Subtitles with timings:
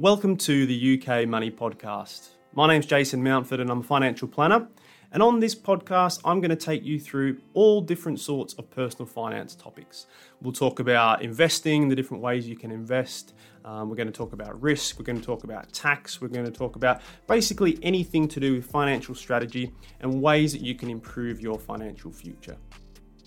[0.00, 2.28] Welcome to the UK Money Podcast.
[2.54, 4.68] My name's Jason Mountford and I'm a financial planner.
[5.10, 9.06] And on this podcast, I'm going to take you through all different sorts of personal
[9.06, 10.06] finance topics.
[10.40, 13.34] We'll talk about investing, the different ways you can invest.
[13.64, 15.00] Um, we're going to talk about risk.
[15.00, 16.20] We're going to talk about tax.
[16.20, 20.60] We're going to talk about basically anything to do with financial strategy and ways that
[20.60, 22.56] you can improve your financial future.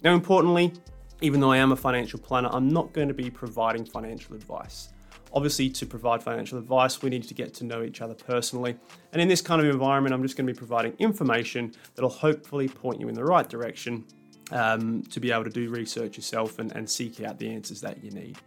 [0.05, 0.71] Now, importantly,
[1.19, 4.93] even though I am a financial planner, I'm not going to be providing financial advice.
[5.33, 8.75] Obviously, to provide financial advice, we need to get to know each other personally.
[9.13, 12.67] And in this kind of environment, I'm just going to be providing information that'll hopefully
[12.67, 14.05] point you in the right direction
[14.51, 18.03] um, to be able to do research yourself and, and seek out the answers that
[18.03, 18.37] you need.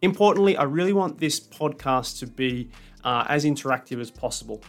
[0.00, 2.70] Importantly, I really want this podcast to be
[3.04, 4.62] uh, as interactive as possible.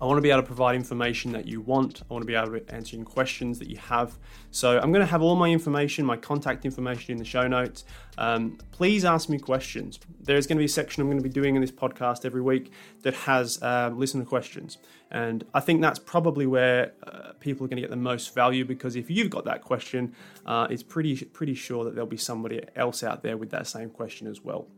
[0.00, 2.02] I want to be able to provide information that you want.
[2.08, 4.16] I want to be able to answer any questions that you have.
[4.52, 7.84] So I'm going to have all my information, my contact information in the show notes.
[8.16, 9.98] Um, please ask me questions.
[10.20, 12.42] There's going to be a section I'm going to be doing in this podcast every
[12.42, 12.70] week
[13.02, 14.78] that has um, listener questions.
[15.10, 18.64] And I think that's probably where uh, people are going to get the most value
[18.64, 20.14] because if you've got that question,
[20.46, 23.90] uh, it's pretty, pretty sure that there'll be somebody else out there with that same
[23.90, 24.68] question as well.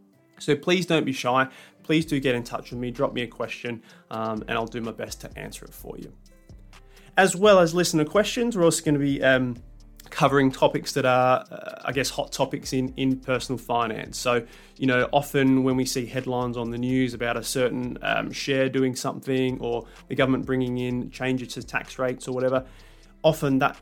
[0.40, 1.48] So please don't be shy.
[1.90, 4.80] Please do get in touch with me, drop me a question, um, and I'll do
[4.80, 6.12] my best to answer it for you.
[7.16, 9.56] As well as listener questions, we're also going to be um,
[10.08, 14.18] covering topics that are, uh, I guess, hot topics in, in personal finance.
[14.18, 14.46] So,
[14.76, 18.68] you know, often when we see headlines on the news about a certain um, share
[18.68, 22.64] doing something or the government bringing in changes to tax rates or whatever,
[23.24, 23.76] often that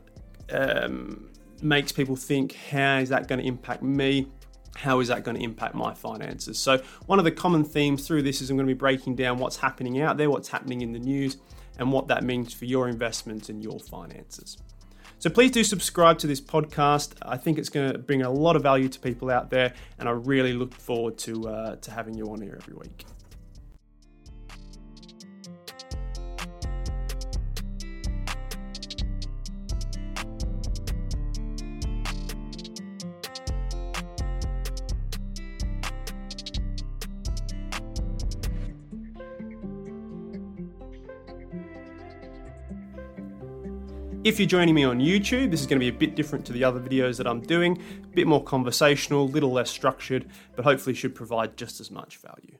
[0.51, 1.29] um,
[1.61, 4.31] makes people think, how is that going to impact me?
[4.75, 6.57] How is that going to impact my finances?
[6.57, 9.37] So, one of the common themes through this is I'm going to be breaking down
[9.37, 11.37] what's happening out there, what's happening in the news,
[11.77, 14.57] and what that means for your investments and your finances.
[15.19, 17.13] So, please do subscribe to this podcast.
[17.21, 20.07] I think it's going to bring a lot of value to people out there, and
[20.07, 23.05] I really look forward to, uh, to having you on here every week.
[44.29, 46.53] If you're joining me on YouTube, this is going to be a bit different to
[46.53, 50.65] the other videos that I'm doing, a bit more conversational, a little less structured, but
[50.65, 52.59] hopefully should provide just as much value.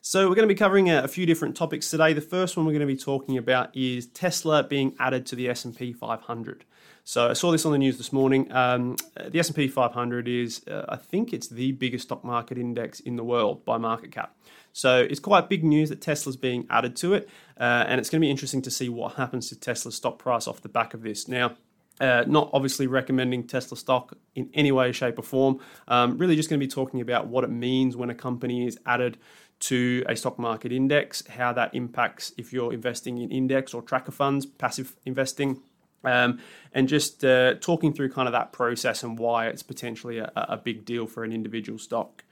[0.00, 2.12] So we're going to be covering a, few different topics today.
[2.12, 5.48] The first one we're going to be talking about is Tesla being added to the
[5.48, 6.64] S&P 500.
[7.04, 8.50] So I saw this on the news this morning.
[8.50, 8.96] Um,
[9.28, 13.22] the S&P 500 is, uh, I think, it's the biggest stock market index in the
[13.22, 14.34] world by market cap.
[14.76, 18.20] So it's quite big news that Tesla's being added to it, uh, and it's going
[18.20, 21.00] to be interesting to see what happens to Tesla's stock price off the back of
[21.00, 21.28] this.
[21.28, 21.56] Now,
[21.98, 25.60] uh, not obviously recommending Tesla stock in any way, shape, or form.
[25.88, 28.78] Um, really, just going to be talking about what it means when a company is
[28.84, 29.16] added
[29.60, 34.12] to a stock market index, how that impacts if you're investing in index or tracker
[34.12, 35.62] funds, passive investing,
[36.04, 36.38] um,
[36.74, 40.58] and just uh, talking through kind of that process and why it's potentially a, a,
[40.58, 42.24] big deal for an individual stock.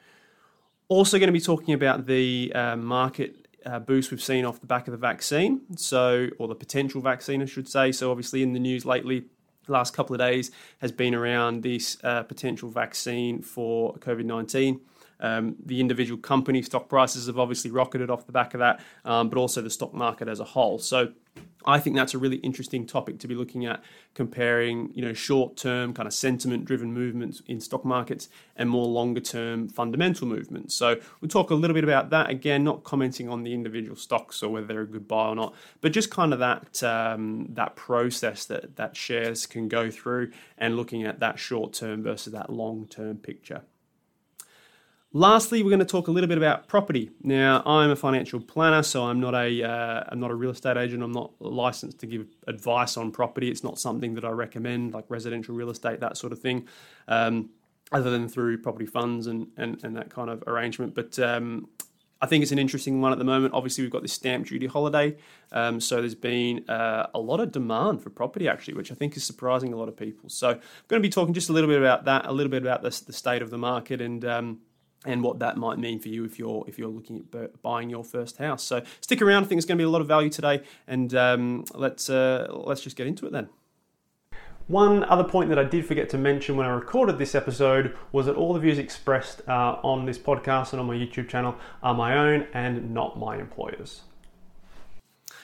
[0.89, 4.67] Also, going to be talking about the uh, market uh, boost we've seen off the
[4.67, 7.91] back of the vaccine, so or the potential vaccine, I should say.
[7.93, 9.25] So, obviously, in the news lately,
[9.67, 10.51] last couple of days
[10.81, 14.81] has been around this uh, potential vaccine for COVID nineteen.
[15.25, 19.31] Um, the individual company stock prices have obviously rocketed off the back of that, um,
[19.31, 20.79] but also the stock market as a whole.
[20.79, 20.99] So
[21.65, 25.95] I think that's a really interesting topic to be looking at, comparing you know short-term
[25.95, 30.75] kind of sentiment-driven movements in stock markets and more longer-term fundamental movements.
[30.75, 34.43] So we'll talk a little bit about that again, not commenting on the individual stocks
[34.43, 37.77] or whether they're a good buy or not, but just kind of that um, that
[37.77, 43.17] process that that shares can go through and looking at that short-term versus that long-term
[43.19, 43.63] picture.
[45.17, 47.09] Lastly, we're going to talk a little bit about property.
[47.23, 50.77] Now, I'm a financial planner, so I'm not a am uh, not a real estate
[50.77, 51.05] agent.
[51.05, 53.49] I'm not licensed to give advice on property.
[53.49, 56.67] It's not something that I recommend, like residential real estate, that sort of thing,
[57.07, 57.51] um,
[57.93, 60.97] other than through property funds and and, and that kind of arrangement.
[60.97, 61.69] But um,
[62.21, 63.55] I think it's an interesting one at the moment.
[63.55, 65.17] Obviously, we've got this stamp duty holiday,
[65.53, 69.17] um, so there's been uh, a lot of demand for property actually, which I think
[69.17, 70.29] is surprising a lot of people.
[70.29, 72.63] So, I'm going to be talking just a little bit about that, a little bit
[72.63, 74.59] about the, the state of the market, and um,
[75.05, 78.05] and what that might mean for you if you're if you're looking at buying your
[78.05, 78.63] first house.
[78.63, 79.45] So stick around.
[79.45, 82.49] I think there's going to be a lot of value today, and um, let's uh,
[82.51, 83.49] let's just get into it then.
[84.67, 88.25] One other point that I did forget to mention when I recorded this episode was
[88.27, 91.93] that all the views expressed uh, on this podcast and on my YouTube channel are
[91.93, 94.03] my own and not my employer's.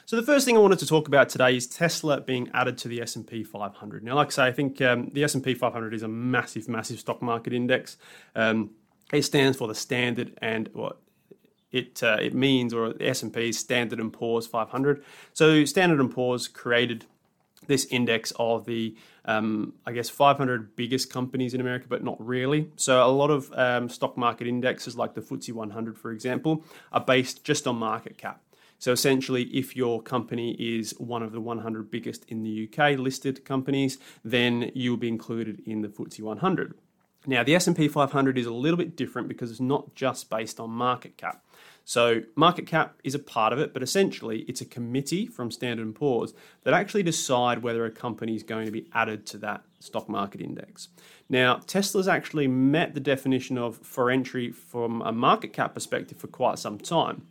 [0.06, 2.88] So the first thing I wanted to talk about today is Tesla being added to
[2.88, 4.02] the S&P 500.
[4.02, 7.20] Now, like I say, I think um, the S&P 500 is a massive, massive stock
[7.20, 7.98] market index.
[8.34, 8.70] Um,
[9.12, 10.98] it stands for the Standard and what
[11.72, 15.04] it uh, it means, or S and P Standard and Poor's 500.
[15.32, 17.06] So Standard and Poor's created
[17.66, 22.70] this index of the um, I guess 500 biggest companies in America, but not really.
[22.76, 27.04] So a lot of um, stock market indexes, like the FTSE 100, for example, are
[27.04, 28.42] based just on market cap.
[28.78, 33.44] So essentially, if your company is one of the 100 biggest in the UK listed
[33.44, 36.74] companies, then you will be included in the FTSE 100.
[37.26, 40.70] Now, the S&P 500 is a little bit different because it's not just based on
[40.70, 41.44] market cap.
[41.84, 45.94] So market cap is a part of it, but essentially it's a committee from Standard
[45.94, 46.32] & Poor's
[46.62, 50.40] that actually decide whether a company is going to be added to that stock market
[50.40, 50.88] index.
[51.28, 56.28] Now, Tesla's actually met the definition of for entry from a market cap perspective for
[56.28, 57.26] quite some time.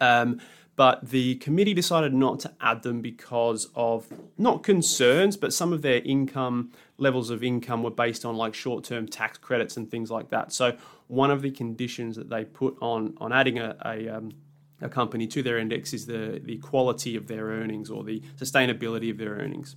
[0.00, 0.40] Um,
[0.76, 4.06] but the committee decided not to add them because of
[4.38, 8.84] not concerns, but some of their income levels of income were based on like short
[8.84, 10.52] term tax credits and things like that.
[10.52, 10.76] So,
[11.08, 14.32] one of the conditions that they put on, on adding a, a, um,
[14.80, 19.10] a company to their index is the, the quality of their earnings or the sustainability
[19.10, 19.76] of their earnings.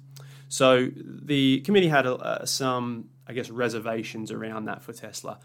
[0.49, 5.39] So, the committee had uh, some, I guess, reservations around that for Tesla.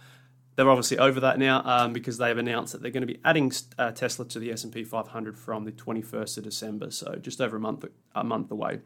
[0.57, 3.53] They're obviously over that now um, because they've announced that they're going to be adding
[3.79, 7.61] uh, Tesla to the S&P 500 from the 21st of December, so just over a
[7.61, 7.85] month
[8.17, 8.81] a month away.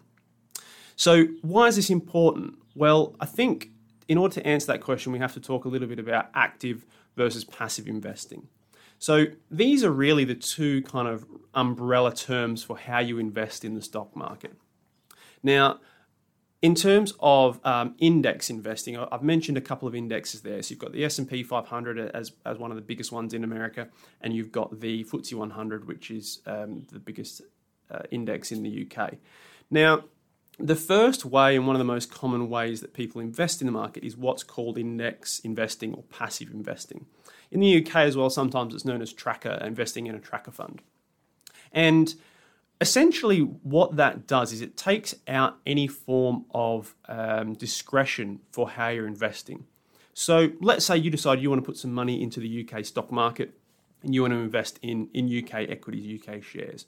[0.96, 2.54] So why is this important?
[2.74, 3.70] Well, I think
[4.08, 6.84] in order to answer that question, we have to talk a little bit about active
[7.16, 8.48] versus passive investing.
[8.98, 13.74] So these are really the two kind of umbrella terms for how you invest in
[13.74, 14.54] the stock market.
[15.42, 15.80] Now,
[16.62, 20.62] in terms of um, index investing, I've mentioned a couple of indexes there.
[20.62, 23.88] So you've got the S&P 500 as, as one of the biggest ones in America,
[24.20, 27.42] and you've got the FTSE 100, which is um, the biggest
[27.90, 29.14] uh, index in the UK.
[29.68, 30.04] Now,
[30.62, 33.72] the first way and one of the most common ways that people invest in the
[33.72, 37.06] market is what's called index investing or passive investing.
[37.50, 40.80] In the UK as well, sometimes it's known as tracker, investing in a tracker fund.
[41.72, 42.14] And
[42.80, 48.88] essentially what that does is it takes out any form of um, discretion for how
[48.88, 49.66] you're investing.
[50.14, 53.10] So let's say you decide you want to put some money into the UK stock
[53.10, 53.54] market
[54.02, 56.86] and you want to invest in, in UK equities, UK shares.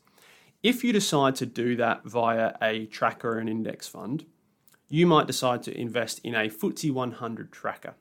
[0.64, 4.24] If you decide to do that via a tracker or an index fund,
[4.88, 7.96] you might decide to invest in a FTSE 100 tracker.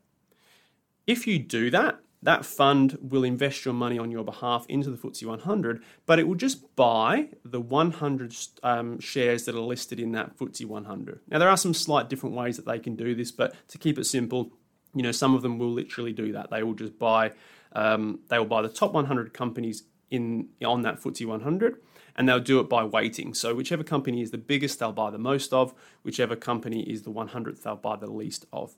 [1.05, 4.97] If you do that, that fund will invest your money on your behalf into the
[4.97, 8.33] FTSE 100, but it will just buy the 100
[8.63, 11.19] um, shares that are listed in that FTSE 100.
[11.27, 13.99] Now, there are some slight different ways that they can do this, but to keep
[13.99, 14.53] it simple,
[14.95, 16.49] you know, some of them will literally do that.
[16.49, 17.33] They will just buy,
[17.73, 21.81] um, they will buy the top 100 companies in on that FTSE 100,
[22.15, 23.33] and they'll do it by weighting.
[23.33, 25.73] So whichever company is the biggest, they'll buy the most of.
[26.03, 28.75] Whichever company is the 100th, they'll buy the least of.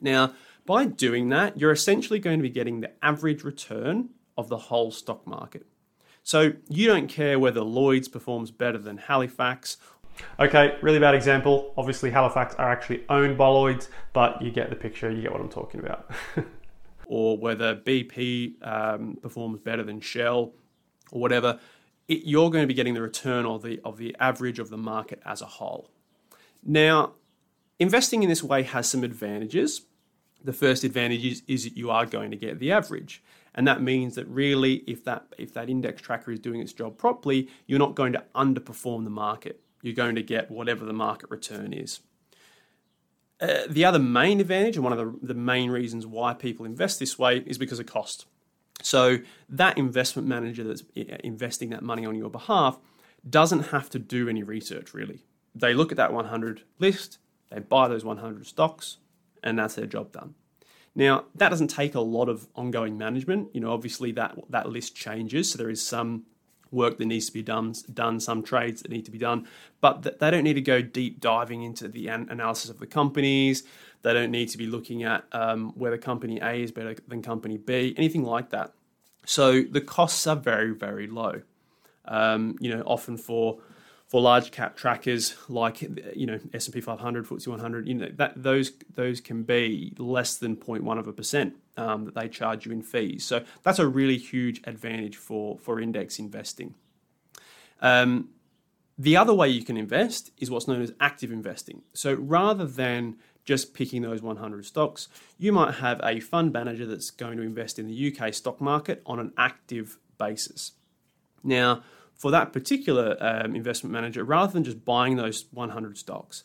[0.00, 0.34] Now,
[0.64, 4.90] by doing that, you're essentially going to be getting the average return of the whole
[4.90, 5.66] stock market.
[6.22, 9.78] So you don't care whether Lloyd's performs better than Halifax.
[10.38, 11.72] Okay, really bad example.
[11.76, 15.40] Obviously, Halifax are actually owned by Lloyd's, but you get the picture, you get what
[15.40, 16.10] I'm talking about.
[17.06, 20.52] or whether BP um, performs better than Shell
[21.10, 21.58] or whatever.
[22.08, 24.78] It, you're going to be getting the return of the, of the average of the
[24.78, 25.90] market as a whole.
[26.64, 27.12] Now,
[27.78, 29.82] investing in this way has some advantages
[30.44, 33.22] the first advantage is, is that you are going to get the average.
[33.54, 36.96] And that means that really, if that, if that index tracker is doing its job
[36.96, 39.60] properly, you're not going to underperform the market.
[39.82, 42.00] You're going to get whatever the market return is.
[43.40, 46.98] Uh, the other main advantage, and one of the, the main reasons why people invest
[46.98, 48.26] this way, is because of cost.
[48.82, 49.18] So,
[49.48, 52.78] that investment manager that's uh, investing that money on your behalf
[53.28, 55.24] doesn't have to do any research really.
[55.54, 57.18] They look at that 100 list,
[57.50, 58.98] they buy those 100 stocks,
[59.42, 60.34] and that's their job done.
[60.94, 63.54] Now, that doesn't take a lot of ongoing management.
[63.54, 66.24] You know, obviously that that list changes, so there is some
[66.70, 69.46] work that needs to be done, done some trades that need to be done,
[69.80, 73.64] but they don't need to go deep diving into the analysis of the companies.
[74.02, 77.56] They don't need to be looking at um, whether company A is better than company
[77.56, 78.72] B, anything like that.
[79.24, 81.42] So the costs are very, very low.
[82.06, 83.58] Um, you know, often for
[84.08, 85.82] for large cap trackers like
[86.16, 90.56] you know S&P 500, FTSE 100, you know that those those can be less than
[90.56, 93.24] 0.1 of a percent um, that they charge you in fees.
[93.24, 96.74] So that's a really huge advantage for for index investing.
[97.80, 98.30] Um,
[98.96, 101.82] the other way you can invest is what's known as active investing.
[101.92, 107.10] So rather than just picking those 100 stocks, you might have a fund manager that's
[107.10, 110.72] going to invest in the UK stock market on an active basis.
[111.44, 111.82] Now,
[112.18, 116.44] for that particular um, investment manager, rather than just buying those 100 stocks,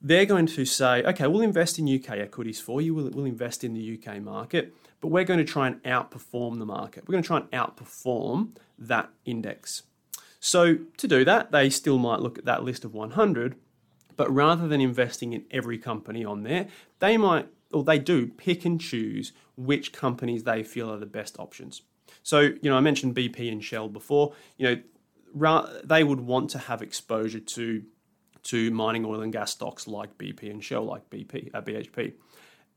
[0.00, 3.64] they're going to say, okay, we'll invest in UK equities for you, we'll, we'll invest
[3.64, 7.06] in the UK market, but we're going to try and outperform the market.
[7.06, 9.82] We're going to try and outperform that index.
[10.38, 13.56] So to do that, they still might look at that list of 100,
[14.16, 16.68] but rather than investing in every company on there,
[17.00, 21.36] they might, or they do, pick and choose which companies they feel are the best
[21.40, 21.82] options.
[22.22, 24.32] So, you know, I mentioned BP and Shell before.
[24.56, 24.82] You know,
[25.84, 27.82] they would want to have exposure to
[28.44, 32.14] to mining oil and gas stocks like BP and Shell, like BP, uh, BHP.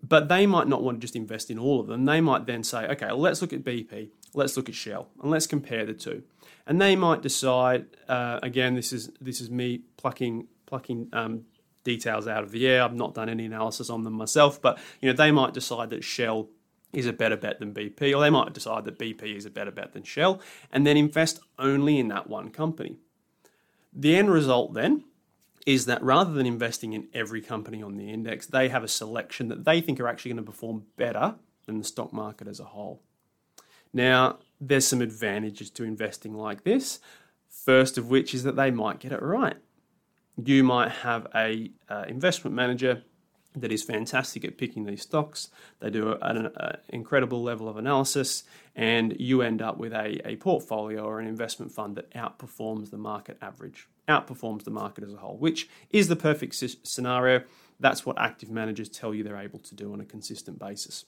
[0.04, 2.06] But they might not want to just invest in all of them.
[2.06, 5.48] They might then say, okay, let's look at BP, let's look at Shell, and let's
[5.48, 6.24] compare the two.
[6.66, 7.86] And they might decide.
[8.08, 11.46] Uh, again, this is this is me plucking plucking um,
[11.84, 12.84] details out of the air.
[12.84, 16.04] I've not done any analysis on them myself, but you know they might decide that
[16.04, 16.50] Shell
[16.94, 19.72] is a better bet than BP, or they might decide that BP is a better
[19.72, 22.98] bet than Shell, and then invest only in that one company.
[23.94, 25.04] The end result then
[25.66, 29.48] is that rather than investing in every company on the index, they have a selection
[29.50, 32.66] that they think are actually going to perform better than the stock market as a
[32.66, 33.02] whole.
[33.94, 37.00] Now, there's some advantages to investing like this.
[37.50, 39.58] First of which is that they might get it right.
[40.44, 43.04] You might have a uh, investment manager
[43.56, 45.50] that is fantastic at picking these stocks.
[45.80, 48.44] They do an, an, incredible level of analysis,
[48.76, 52.98] and you end up with a, a portfolio or an investment fund that outperforms the
[52.98, 57.44] market average outperforms the market as a whole, which is the perfect scenario.
[57.80, 61.06] That's what active managers tell you they're able to do on a consistent basis.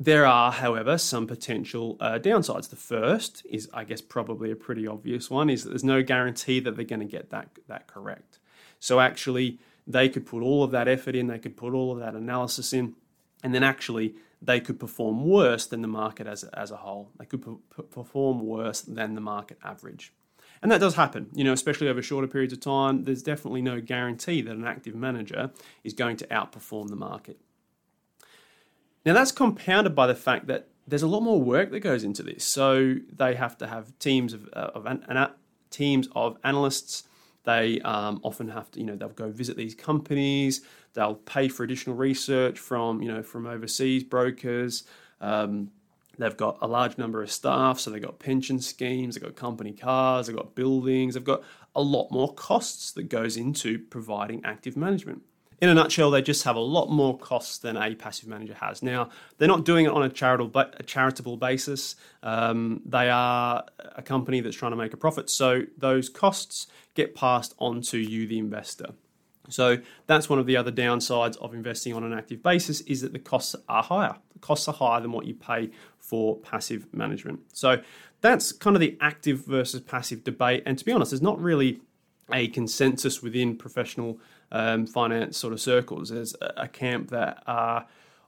[0.00, 2.70] There are, however, some potential uh, downsides.
[2.70, 6.58] The first is, I guess, probably a pretty obvious one, is that there's no guarantee
[6.60, 8.40] that they're going to get that, that correct.
[8.80, 11.98] So actually, they could put all of that effort in, they could put all of
[11.98, 12.94] that analysis in,
[13.42, 17.10] and then actually they could perform worse than the market as, as a whole.
[17.18, 17.44] They could
[17.90, 20.12] perform worse than the market average.
[20.62, 23.04] And that does happen, you know, especially over shorter periods of time.
[23.04, 25.50] There's definitely no guarantee that an active manager
[25.82, 27.38] is going to outperform the market.
[29.04, 32.22] Now, that's compounded by the fact that there's a lot more work that goes into
[32.22, 32.44] this.
[32.44, 35.30] So they have to have teams of, uh, of an, an,
[35.70, 37.04] teams of analysts.
[37.44, 40.62] They um, often have to, you know, they'll go visit these companies.
[40.94, 44.84] They'll pay for additional research from, you know, from overseas brokers.
[45.20, 45.70] Um,
[46.18, 49.72] They've got a large number of staff, so they've got pension schemes, they've got company
[49.72, 51.42] cars, they've got buildings, they've got
[51.74, 55.22] a lot more costs that goes into providing active management.
[55.62, 58.82] In a nutshell, they just have a lot more costs than a passive manager has.
[58.82, 61.94] Now, they're not doing it on a charitable, a charitable basis.
[62.24, 63.64] Um, they are
[63.94, 67.98] a company that's trying to make a profit, so those costs get passed on to
[67.98, 68.86] you, the investor.
[69.50, 69.78] So
[70.08, 73.20] that's one of the other downsides of investing on an active basis is that the
[73.20, 74.16] costs are higher.
[74.32, 77.38] The costs are higher than what you pay for passive management.
[77.52, 77.80] So
[78.20, 80.64] that's kind of the active versus passive debate.
[80.66, 81.80] And to be honest, there's not really
[82.32, 84.18] a consensus within professional
[84.52, 86.10] um, finance sort of circles.
[86.10, 87.86] There's a camp that are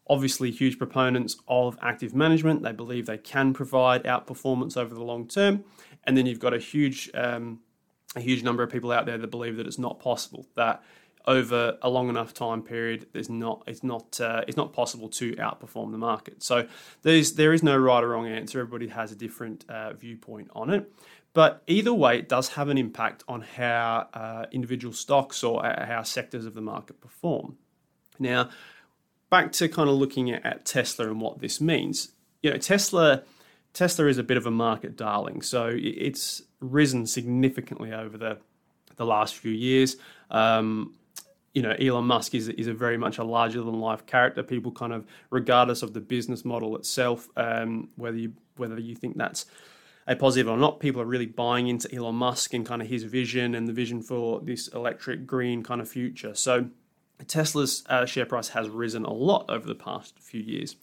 [0.08, 2.62] obviously huge proponents of active management.
[2.62, 5.64] They believe they can provide outperformance over the long term.
[6.04, 7.60] And then you've got a huge um,
[8.16, 10.82] a huge number of people out there that believe that it's not possible that
[11.26, 15.32] over a long enough time period, there's not it's not uh, it's not possible to
[15.36, 16.42] outperform the market.
[16.42, 16.68] So
[17.02, 18.60] there's there is no right or wrong answer.
[18.60, 20.92] Everybody has a different uh, viewpoint on it.
[21.34, 25.84] But either way, it does have an impact on how uh, individual stocks or uh,
[25.84, 27.58] how sectors of the market perform.
[28.18, 28.50] Now,
[29.30, 32.12] back to kind of looking at Tesla and what this means.
[32.42, 33.24] You know, Tesla
[33.72, 38.38] Tesla is a bit of a market darling, so it's risen significantly over the
[38.96, 39.96] the last few years.
[40.30, 40.94] Um,
[41.52, 44.42] you know, Elon Musk is, is a very much a larger than life character.
[44.42, 49.16] People kind of, regardless of the business model itself, um, whether you whether you think
[49.16, 49.46] that's
[50.06, 53.04] a positive or not, people are really buying into Elon Musk and kind of his
[53.04, 56.34] vision and the vision for this electric green kind of future.
[56.34, 56.68] So
[57.26, 60.76] Tesla's uh, share price has risen a lot over the past few years.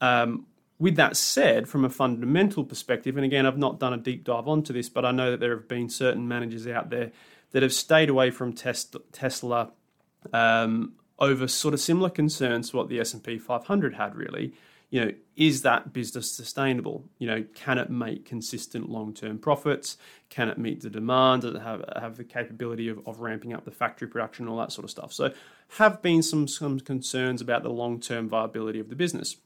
[0.00, 0.46] Um,
[0.78, 4.48] with that said, from a fundamental perspective, and again, I've not done a deep dive
[4.48, 7.12] onto this, but I know that there have been certain managers out there
[7.52, 9.72] that have stayed away from Tesla
[10.32, 14.54] um, over sort of similar concerns to what the S&P 500 had really.
[14.90, 17.04] You know, is that business sustainable?
[17.18, 19.96] You know, can it make consistent long-term profits?
[20.28, 21.42] Can it meet the demand?
[21.42, 24.58] Does it have, have the capability of, of ramping up the factory production, and all
[24.58, 25.12] that sort of stuff?
[25.12, 25.32] So
[25.78, 29.36] have been some, some concerns about the long-term viability of the business.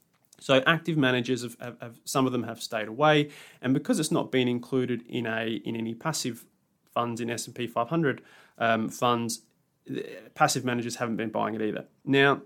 [0.40, 3.30] So active managers have, have, have, some of them have stayed away,
[3.62, 6.44] and because it's not been included in a in any passive
[6.92, 8.22] funds in S and P 500
[8.58, 9.42] um, funds,
[10.34, 11.84] passive managers haven't been buying it either.
[12.04, 12.42] Now,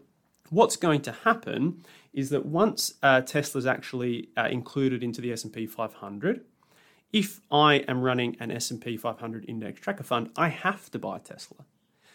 [0.51, 1.83] what's going to happen
[2.19, 6.45] is that once uh, Tesla's actually uh, included into the S&P 500,
[7.13, 11.59] if I am running an S&P 500 index tracker fund, I have to buy Tesla.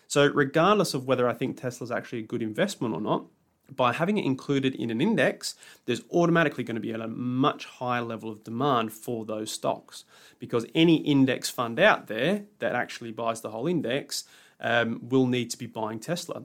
[0.08, 3.28] So, regardless of whether I think Tesla's actually a good investment or not,
[3.74, 5.56] by having it included in an index,
[5.86, 10.04] there's automatically going to be a much higher level of demand for those stocks
[10.38, 14.26] because any index fund out there that actually buys the whole index
[14.60, 16.44] um, will need to be buying Tesla.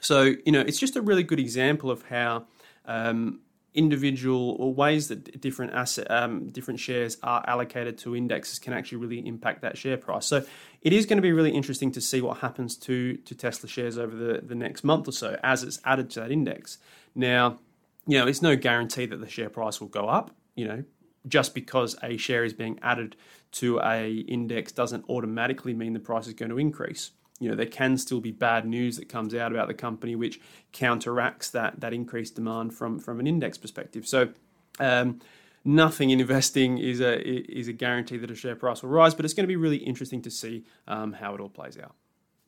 [0.00, 2.46] So, you know, it's just a really good example of how
[2.86, 3.40] um,
[3.74, 8.98] individual or ways that different asset, um, different shares are allocated to indexes can actually
[8.98, 10.26] really impact that share price.
[10.26, 10.44] So
[10.82, 13.96] it is going to be really interesting to see what happens to to Tesla shares
[13.98, 16.78] over the, the next month or so as it's added to that index.
[17.14, 17.58] Now,
[18.06, 20.34] you know, it's no guarantee that the share price will go up.
[20.54, 20.84] You know,
[21.26, 23.16] just because a share is being added
[23.52, 27.10] to a index doesn't automatically mean the price is going to increase
[27.42, 30.40] you know there can still be bad news that comes out about the company which
[30.72, 34.06] counteracts that that increased demand from from an index perspective.
[34.06, 34.28] So.
[34.80, 35.20] Um,
[35.64, 37.20] nothing in investing is a
[37.60, 39.76] is a guarantee that a share price will rise, but it's going to be really
[39.76, 41.94] interesting to see um, how it all plays out.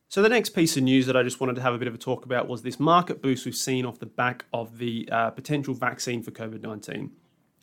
[0.08, 1.94] So the next piece of news that I just wanted to have a bit of
[1.94, 5.30] a talk about was this market boost we've seen off the back of the uh,
[5.30, 7.12] potential vaccine for COVID nineteen.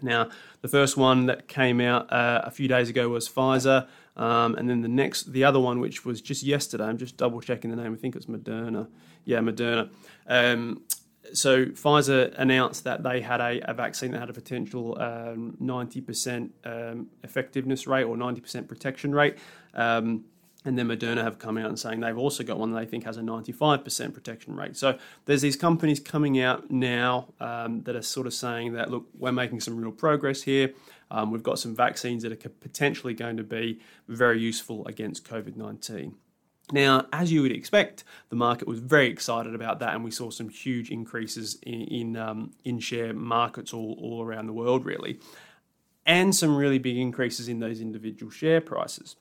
[0.01, 0.29] Now,
[0.61, 4.69] the first one that came out uh, a few days ago was Pfizer, um, and
[4.69, 6.85] then the next, the other one, which was just yesterday.
[6.85, 7.93] I'm just double checking the name.
[7.93, 8.87] I think it's Moderna.
[9.25, 9.89] Yeah, Moderna.
[10.27, 10.83] Um,
[11.33, 16.49] so Pfizer announced that they had a, a vaccine that had a potential um, 90%
[16.65, 19.37] um, effectiveness rate or 90% protection rate.
[19.73, 20.25] Um,
[20.63, 23.03] and then Moderna have come out and saying they've also got one that they think
[23.05, 24.77] has a 95% protection rate.
[24.77, 29.07] So there's these companies coming out now um, that are sort of saying that, look,
[29.17, 30.73] we're making some real progress here.
[31.11, 35.57] Um, we've got some vaccines that are potentially going to be very useful against COVID
[35.57, 36.15] 19.
[36.71, 40.29] Now, as you would expect, the market was very excited about that, and we saw
[40.29, 45.19] some huge increases in in, um, in share markets all, all around the world, really,
[46.05, 49.17] and some really big increases in those individual share prices.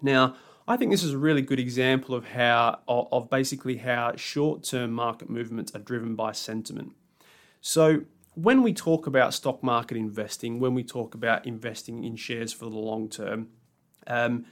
[0.00, 4.90] Now, I think this is a really good example of how of basically how short-term
[4.90, 6.92] market movements are driven by sentiment.
[7.60, 8.04] So
[8.36, 12.66] when we talk about stock market investing, when we talk about investing in shares for
[12.66, 13.48] the long term,
[14.06, 14.44] um,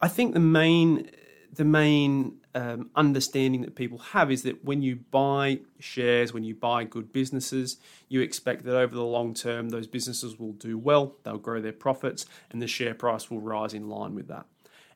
[0.00, 1.10] I think the main
[1.52, 6.54] the main um, understanding that people have is that when you buy shares, when you
[6.54, 11.16] buy good businesses, you expect that over the long term, those businesses will do well,
[11.22, 14.46] they'll grow their profits, and the share price will rise in line with that.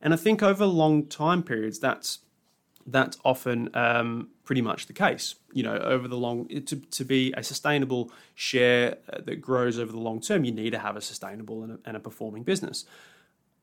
[0.00, 2.18] And I think over long time periods, that's
[2.86, 5.34] that's often um, pretty much the case.
[5.52, 9.92] You know, over the long to, to be a sustainable share uh, that grows over
[9.92, 12.84] the long term, you need to have a sustainable and a, and a performing business.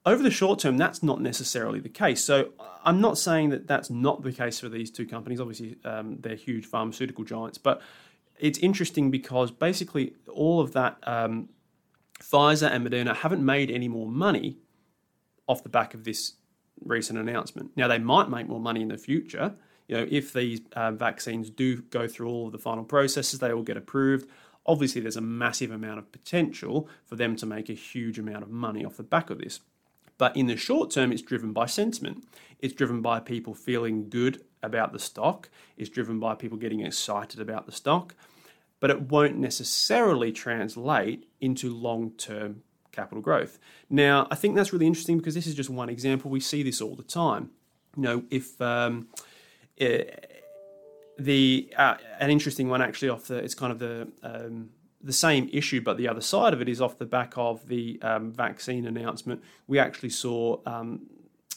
[0.06, 2.24] Over the short term, that's not necessarily the case.
[2.24, 2.52] So
[2.86, 5.42] I'm not saying that that's not the case for these two companies.
[5.42, 7.82] Obviously, um, they're huge pharmaceutical giants, but
[8.40, 11.50] it's interesting because basically all of that um,
[12.22, 14.58] Pfizer and Moderna haven't made any more money
[15.48, 16.34] off the back of this
[16.90, 17.72] recent announcement.
[17.76, 19.54] Now, they might make more money in the future.
[19.88, 23.54] You know, if these uh, vaccines do go through all of the final processes, they
[23.54, 24.30] will get approved.
[24.66, 28.50] Obviously, there's a massive amount of potential for them to make a huge amount of
[28.50, 29.62] money off the back of this.
[30.18, 32.28] But in the short term, it's driven by sentiment.
[32.60, 35.50] It's driven by people feeling good about the stock.
[35.78, 38.16] It's driven by people getting excited about the stock.
[38.82, 42.64] But it won't necessarily translate into long term
[43.00, 43.60] capital growth.
[43.90, 46.30] Now, I think that's really interesting because this is just one example.
[46.30, 47.52] We see this all the time.
[47.96, 49.08] You know, if um,
[49.80, 50.04] eh,
[51.18, 54.70] the uh, an interesting one actually off the it's kind of the um,
[55.02, 58.00] the same issue, but the other side of it is off the back of the
[58.02, 59.42] um, vaccine announcement.
[59.68, 61.08] We actually saw um,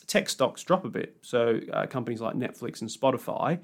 [0.06, 1.16] tech stocks drop a bit.
[1.22, 3.58] So uh, companies like Netflix and Spotify,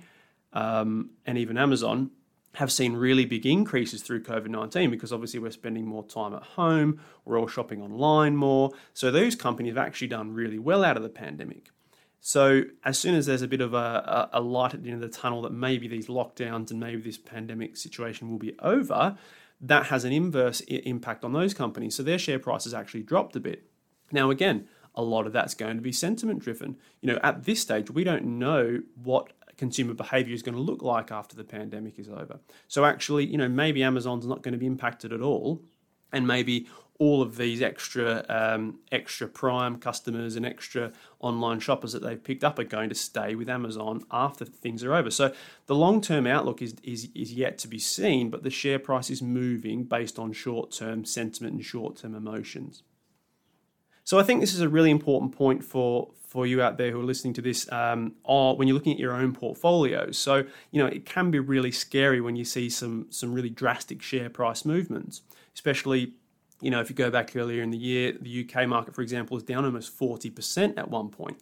[0.52, 2.10] um, and even Amazon
[2.54, 6.42] have seen really big increases through COVID 19 because obviously we're spending more time at
[6.42, 8.70] home, we're all shopping online more.
[8.94, 11.70] So those companies have actually done really well out of the pandemic.
[12.20, 15.11] So as soon as there's a bit of a, a, light at the end of
[15.11, 19.16] the tunnel that maybe these lockdowns and maybe this pandemic situation will be over,
[19.61, 21.94] that has an inverse impact on those companies.
[21.94, 23.64] So their share prices actually dropped a bit.
[24.11, 26.76] Now, again, a lot of that's going to be sentiment driven.
[27.00, 30.83] You know, at this stage, we don't know what consumer behavior is going to look
[30.83, 32.38] like after the pandemic is over.
[32.68, 35.62] So actually, you know, maybe Amazon's not going to be impacted at all,
[36.12, 36.66] and maybe
[36.99, 42.42] all of these extra um, extra prime customers and extra online shoppers that they've picked
[42.42, 45.11] up are going to stay with Amazon after things are over.
[45.11, 45.33] So
[45.66, 49.11] the long term outlook is, is is yet to be seen, but the share price
[49.11, 52.83] is moving based on short term sentiment and short term emotions.
[54.09, 56.99] So I think this is a really important point for for you out there who
[56.99, 60.16] are listening to this um, or when you're looking at your own portfolios.
[60.16, 64.01] So you know it can be really scary when you see some some really drastic
[64.01, 65.21] share price movements,
[65.53, 66.14] especially
[66.62, 69.37] you know if you go back earlier in the year, the UK market, for example,
[69.37, 71.37] is down almost forty percent at one point.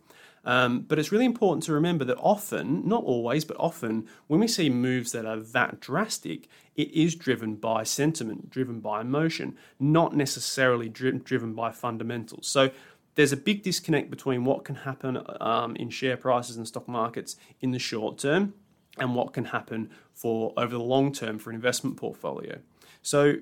[0.47, 4.47] Um, but it's really important to remember that often, not always, but often, when we
[4.47, 10.15] see moves that are that drastic, it is driven by sentiment, driven by emotion, not
[10.15, 12.47] necessarily dri- driven by fundamentals.
[12.47, 12.71] So
[13.17, 17.37] there's a big disconnect between what can happen um, in share prices and stock markets
[17.61, 18.55] in the short term
[18.99, 22.61] and what can happen for over the long term for an investment portfolio.
[23.03, 23.37] So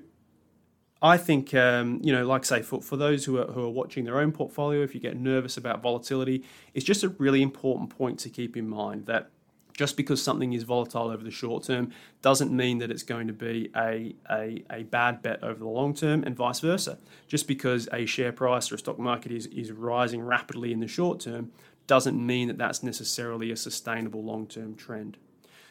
[1.01, 4.05] I think, um, you know, like say, for, for those who are, who are watching
[4.05, 8.19] their own portfolio, if you get nervous about volatility, it's just a really important point
[8.19, 9.29] to keep in mind that
[9.73, 13.33] just because something is volatile over the short term doesn't mean that it's going to
[13.33, 16.97] be a, a, a bad bet over the long term, and vice versa.
[17.27, 20.87] Just because a share price or a stock market is, is rising rapidly in the
[20.87, 21.51] short term
[21.87, 25.17] doesn't mean that that's necessarily a sustainable long term trend.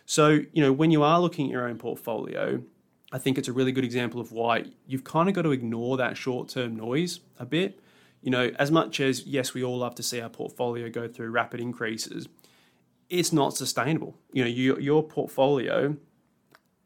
[0.06, 2.62] So, you know, when you are looking at your own portfolio,
[3.14, 5.96] I think it's a really good example of why you've kind of got to ignore
[5.98, 7.78] that short term noise a bit.
[8.22, 11.30] You know, as much as, yes, we all love to see our portfolio go through
[11.30, 12.26] rapid increases,
[13.08, 14.16] it's not sustainable.
[14.32, 15.96] You know, you, your portfolio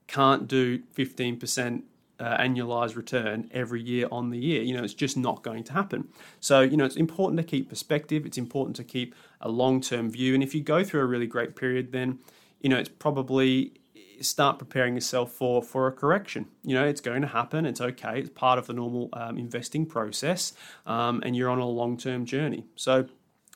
[0.06, 1.82] can't do 15%
[2.20, 4.60] uh, annualized return every year on the year.
[4.60, 6.08] You know, it's just not going to happen.
[6.40, 8.26] So, you know, it's important to keep perspective.
[8.26, 10.34] It's important to keep a long term view.
[10.34, 12.18] And if you go through a really great period, then,
[12.60, 13.72] you know, it's probably
[14.20, 16.46] start preparing yourself for for a correction.
[16.62, 17.66] You know, it's going to happen.
[17.66, 18.20] It's okay.
[18.20, 20.52] It's part of the normal um, investing process,
[20.86, 22.64] um, and you're on a long term journey.
[22.76, 23.06] So.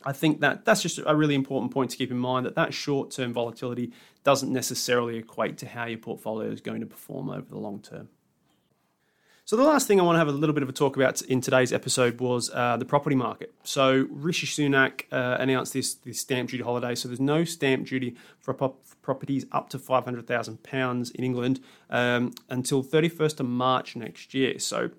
[0.05, 2.75] I think that that's just a really important point to keep in mind that that
[2.75, 3.93] short term volatility
[4.25, 8.09] doesn't necessarily equate to how your portfolio is going to perform over the long term.
[9.45, 11.21] So the last thing I want to have a little bit of a talk about
[11.23, 13.53] in today's episode was uh, the property market.
[13.65, 16.95] So Rishi Sunak uh, announced this this stamp duty holiday.
[16.95, 21.11] So there's no stamp duty for, pop- for properties up to five hundred thousand pounds
[21.11, 24.61] in England um, until 31st of March next year.
[24.61, 24.91] So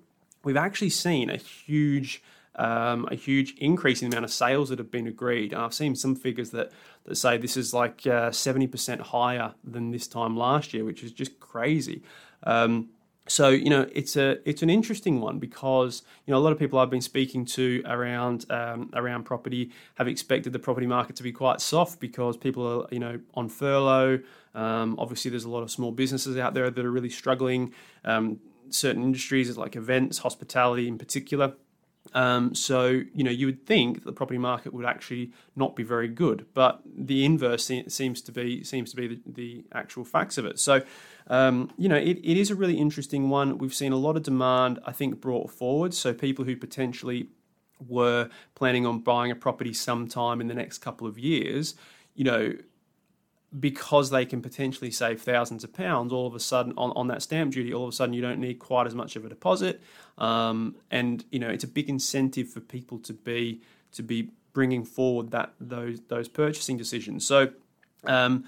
[0.44, 2.22] we've actually seen a huge
[2.56, 5.52] um, a huge increase in the amount of sales that have been agreed.
[5.54, 6.70] And I've seen some figures that,
[7.06, 11.10] that say this is like uh, 70% higher than this time last year, which is
[11.10, 12.02] just crazy.
[12.44, 12.90] Um,
[13.26, 16.58] so you know it's a it's an interesting one because you know a lot of
[16.58, 21.22] people I've been speaking to around um, around property have expected the property market to
[21.22, 24.20] be quite soft because people are you know on furlough.
[24.54, 27.72] Um, obviously, there's a lot of small businesses out there that are really struggling.
[28.04, 31.54] Um, certain industries like events, hospitality in particular.
[32.14, 36.08] Um, so you know you would think the property market would actually not be very
[36.08, 40.46] good, but the inverse seems to be seems to be the, the actual facts of
[40.46, 40.60] it.
[40.60, 40.82] So
[41.26, 43.58] um, you know it, it is a really interesting one.
[43.58, 45.92] We've seen a lot of demand, I think, brought forward.
[45.92, 47.28] So people who potentially
[47.86, 51.74] were planning on buying a property sometime in the next couple of years,
[52.14, 52.54] you know,
[53.58, 57.22] because they can potentially save thousands of pounds all of a sudden on, on that
[57.22, 59.82] stamp duty all of a sudden you don't need quite as much of a deposit.
[60.18, 63.62] Um, and you know it's a big incentive for people to be
[63.92, 67.26] to be bringing forward that those those purchasing decisions.
[67.26, 67.50] So
[68.04, 68.44] um,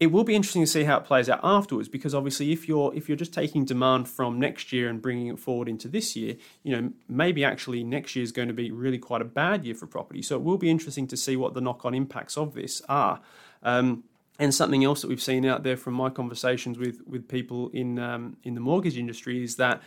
[0.00, 2.94] it will be interesting to see how it plays out afterwards because obviously if you're
[2.94, 6.36] if you're just taking demand from next year and bringing it forward into this year
[6.62, 9.74] you know maybe actually next year is going to be really quite a bad year
[9.74, 10.22] for property.
[10.22, 13.20] So it will be interesting to see what the knock-on impacts of this are.
[13.62, 14.04] Um,
[14.38, 17.98] and something else that we've seen out there from my conversations with with people in
[17.98, 19.82] um, in the mortgage industry is that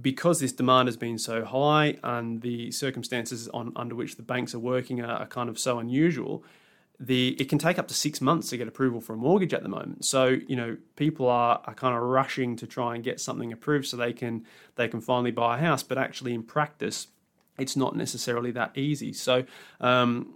[0.00, 4.52] because this demand has been so high and the circumstances on, under which the banks
[4.52, 6.42] are working are, are, kind of so unusual,
[6.98, 9.62] the it can take up to six months to get approval for a mortgage at
[9.62, 10.04] the moment.
[10.04, 13.86] So you know people are, are kind of rushing to try and get something approved
[13.86, 14.44] so they can
[14.76, 17.08] they can finally buy a house, but actually in practice
[17.58, 19.12] it's not necessarily that easy.
[19.12, 19.44] So,
[19.80, 20.34] um,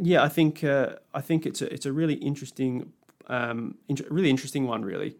[0.00, 2.92] yeah, I think uh, I think it's a it's a really interesting,
[3.26, 3.76] um,
[4.08, 5.16] really interesting one, really.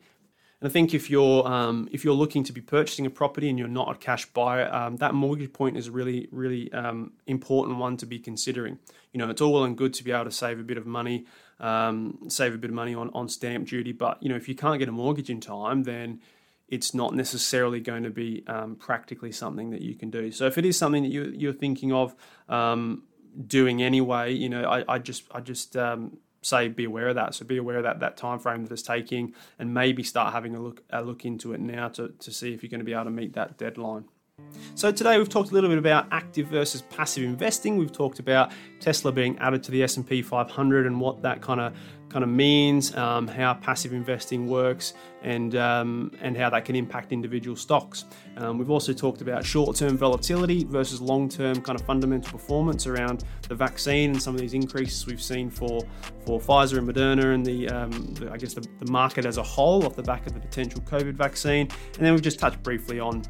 [0.61, 3.59] And I think if you're um, if you're looking to be purchasing a property and
[3.59, 7.79] you're not a cash buyer, um, that mortgage point is a really really um, important
[7.79, 8.79] one to be considering.
[9.13, 10.87] You know, it's all well and good to be able to save a bit of
[10.87, 11.27] money,
[11.59, 14.55] um, save a bit of money on on stamp duty, but you know if you
[14.55, 16.21] can't get a mortgage in time, then
[16.69, 20.31] it's not necessarily going to be um, practically something that you can do.
[20.31, 22.15] So if it is something that you, you're thinking of
[22.49, 23.03] um,
[23.47, 27.35] doing anyway, you know, I, I just I just um, say be aware of that.
[27.35, 30.55] So be aware of that that time frame that it's taking, and maybe start having
[30.55, 32.93] a look a look into it now to to see if you're going to be
[32.93, 34.05] able to meet that deadline.
[34.75, 37.77] So today we've talked a little bit about active versus passive investing.
[37.77, 41.75] We've talked about Tesla being added to the S&P 500 and what that kind of
[42.09, 47.13] kind of means, um, how passive investing works, and um, and how that can impact
[47.13, 48.05] individual stocks.
[48.37, 53.55] Um, we've also talked about short-term volatility versus long-term kind of fundamental performance around the
[53.55, 55.83] vaccine and some of these increases we've seen for
[56.27, 59.43] for Pfizer and Moderna and the, um, the I guess the, the market as a
[59.43, 61.69] whole off the back of the potential COVID vaccine.
[61.97, 63.23] And then we've just touched briefly on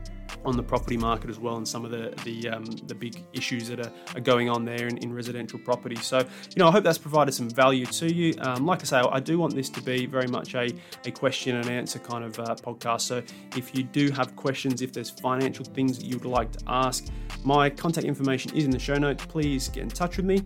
[0.45, 3.69] on the property market as well and some of the the, um, the big issues
[3.69, 5.97] that are, are going on there in, in, residential property.
[5.97, 8.35] So, you know, I hope that's provided some value to you.
[8.41, 10.73] Um, like I say, I do want this to be very much a,
[11.05, 13.03] a question and answer kind of uh, podcast.
[13.03, 13.23] So,
[13.57, 17.07] if you do have questions, if there's financial things that you'd like to ask,
[17.45, 19.25] my contact information is in the show notes.
[19.27, 20.43] Please get in touch with me.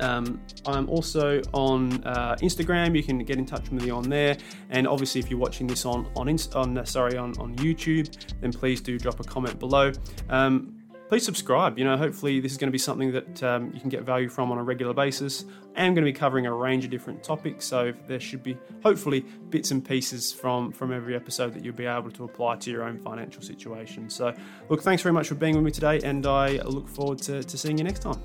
[0.00, 2.96] Um, I'm also on uh, Instagram.
[2.96, 4.36] You can get in touch with me on there.
[4.70, 8.08] And obviously, if you're watching this on on, on uh, sorry on, on YouTube,
[8.40, 9.92] then please do drop a comment below.
[10.28, 10.74] Um,
[11.08, 11.78] please subscribe.
[11.78, 14.28] You know, hopefully this is going to be something that um, you can get value
[14.28, 15.44] from on a regular basis.
[15.76, 18.56] I am going to be covering a range of different topics, so there should be
[18.82, 22.70] hopefully bits and pieces from from every episode that you'll be able to apply to
[22.70, 24.08] your own financial situation.
[24.08, 24.34] So,
[24.68, 27.58] look, thanks very much for being with me today, and I look forward to, to
[27.58, 28.20] seeing you next time.